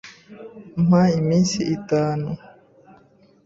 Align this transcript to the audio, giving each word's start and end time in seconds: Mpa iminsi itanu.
Mpa 0.85 1.01
iminsi 1.19 1.59
itanu. 1.75 2.29